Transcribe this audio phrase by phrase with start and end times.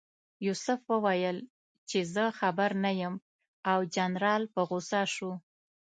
[0.45, 1.37] یوسف وویل
[1.89, 3.13] چې زه خبر نه یم
[3.71, 5.31] او جنرال په غوسه شو.